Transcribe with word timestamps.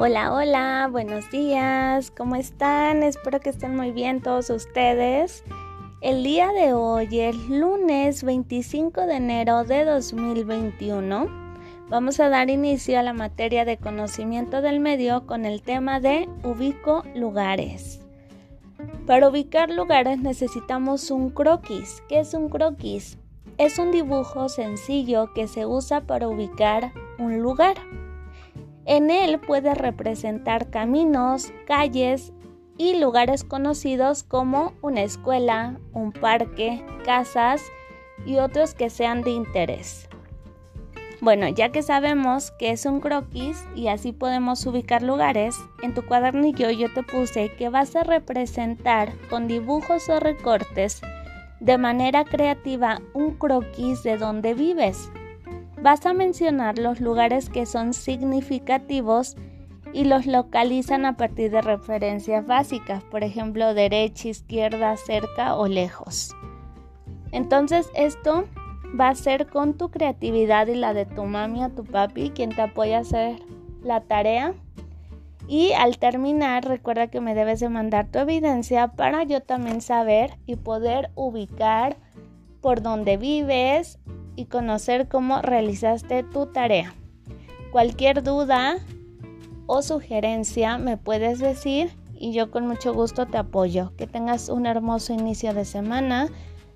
Hola, 0.00 0.32
hola, 0.32 0.88
buenos 0.92 1.28
días, 1.28 2.12
¿cómo 2.12 2.36
están? 2.36 3.02
Espero 3.02 3.40
que 3.40 3.50
estén 3.50 3.74
muy 3.74 3.90
bien 3.90 4.22
todos 4.22 4.48
ustedes. 4.48 5.42
El 6.00 6.22
día 6.22 6.52
de 6.52 6.72
hoy 6.72 7.08
es 7.18 7.34
lunes 7.48 8.22
25 8.22 9.06
de 9.06 9.16
enero 9.16 9.64
de 9.64 9.84
2021. 9.84 11.26
Vamos 11.88 12.20
a 12.20 12.28
dar 12.28 12.48
inicio 12.48 12.96
a 12.96 13.02
la 13.02 13.12
materia 13.12 13.64
de 13.64 13.76
conocimiento 13.76 14.62
del 14.62 14.78
medio 14.78 15.26
con 15.26 15.44
el 15.44 15.62
tema 15.62 15.98
de 15.98 16.28
ubico 16.44 17.02
lugares. 17.16 18.00
Para 19.04 19.28
ubicar 19.28 19.68
lugares 19.68 20.20
necesitamos 20.20 21.10
un 21.10 21.30
croquis. 21.30 22.04
¿Qué 22.08 22.20
es 22.20 22.34
un 22.34 22.50
croquis? 22.50 23.18
Es 23.56 23.80
un 23.80 23.90
dibujo 23.90 24.48
sencillo 24.48 25.32
que 25.34 25.48
se 25.48 25.66
usa 25.66 26.02
para 26.02 26.28
ubicar 26.28 26.92
un 27.18 27.40
lugar. 27.40 27.74
En 28.88 29.10
él 29.10 29.38
puede 29.38 29.74
representar 29.74 30.70
caminos, 30.70 31.52
calles 31.66 32.32
y 32.78 32.98
lugares 32.98 33.44
conocidos 33.44 34.22
como 34.22 34.72
una 34.80 35.02
escuela, 35.02 35.78
un 35.92 36.10
parque, 36.10 36.82
casas 37.04 37.62
y 38.24 38.38
otros 38.38 38.72
que 38.72 38.88
sean 38.88 39.20
de 39.20 39.32
interés. 39.32 40.08
Bueno, 41.20 41.48
ya 41.48 41.68
que 41.70 41.82
sabemos 41.82 42.50
que 42.52 42.70
es 42.70 42.86
un 42.86 43.00
croquis 43.00 43.62
y 43.76 43.88
así 43.88 44.12
podemos 44.12 44.64
ubicar 44.64 45.02
lugares, 45.02 45.58
en 45.82 45.92
tu 45.92 46.06
cuadernillo 46.06 46.70
yo 46.70 46.90
te 46.90 47.02
puse 47.02 47.52
que 47.56 47.68
vas 47.68 47.94
a 47.94 48.04
representar 48.04 49.12
con 49.28 49.48
dibujos 49.48 50.08
o 50.08 50.18
recortes 50.18 51.02
de 51.60 51.76
manera 51.76 52.24
creativa 52.24 53.02
un 53.12 53.34
croquis 53.34 54.02
de 54.02 54.16
donde 54.16 54.54
vives. 54.54 55.10
Vas 55.82 56.04
a 56.06 56.12
mencionar 56.12 56.78
los 56.78 57.00
lugares 57.00 57.50
que 57.50 57.64
son 57.64 57.94
significativos 57.94 59.36
y 59.92 60.04
los 60.04 60.26
localizan 60.26 61.06
a 61.06 61.16
partir 61.16 61.50
de 61.50 61.62
referencias 61.62 62.46
básicas, 62.46 63.04
por 63.04 63.22
ejemplo, 63.22 63.74
derecha, 63.74 64.28
izquierda, 64.28 64.96
cerca 64.96 65.54
o 65.54 65.68
lejos. 65.68 66.34
Entonces 67.30 67.90
esto 67.94 68.44
va 68.98 69.10
a 69.10 69.14
ser 69.14 69.46
con 69.46 69.74
tu 69.74 69.90
creatividad 69.90 70.66
y 70.66 70.74
la 70.74 70.94
de 70.94 71.06
tu 71.06 71.24
mami 71.24 71.62
o 71.62 71.70
tu 71.70 71.84
papi 71.84 72.30
quien 72.30 72.50
te 72.50 72.62
apoya 72.62 72.98
a 72.98 73.00
hacer 73.02 73.36
la 73.82 74.00
tarea. 74.00 74.54
Y 75.46 75.72
al 75.72 75.98
terminar, 75.98 76.66
recuerda 76.66 77.06
que 77.06 77.20
me 77.20 77.34
debes 77.34 77.60
de 77.60 77.68
mandar 77.68 78.08
tu 78.08 78.18
evidencia 78.18 78.88
para 78.88 79.22
yo 79.24 79.40
también 79.40 79.80
saber 79.80 80.38
y 80.44 80.56
poder 80.56 81.10
ubicar 81.14 81.96
por 82.60 82.82
dónde 82.82 83.16
vives 83.16 83.98
y 84.38 84.46
conocer 84.46 85.08
cómo 85.08 85.42
realizaste 85.42 86.22
tu 86.22 86.46
tarea. 86.46 86.94
Cualquier 87.72 88.22
duda 88.22 88.78
o 89.66 89.82
sugerencia 89.82 90.78
me 90.78 90.96
puedes 90.96 91.40
decir 91.40 91.90
y 92.14 92.32
yo 92.32 92.50
con 92.52 92.66
mucho 92.66 92.94
gusto 92.94 93.26
te 93.26 93.36
apoyo. 93.36 93.92
Que 93.96 94.06
tengas 94.06 94.48
un 94.48 94.66
hermoso 94.66 95.12
inicio 95.12 95.54
de 95.54 95.64
semana. 95.64 96.28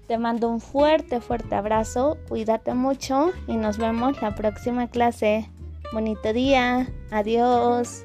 Te 0.08 0.18
mando 0.18 0.48
un 0.48 0.60
fuerte, 0.60 1.20
fuerte 1.20 1.54
abrazo. 1.54 2.18
Cuídate 2.28 2.74
mucho 2.74 3.30
y 3.46 3.56
nos 3.56 3.78
vemos 3.78 4.20
la 4.20 4.34
próxima 4.34 4.88
clase. 4.88 5.48
Bonito 5.92 6.32
día. 6.32 6.88
Adiós. 7.12 8.04